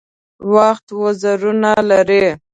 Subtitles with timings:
[0.53, 2.25] وخت وزرونه لري.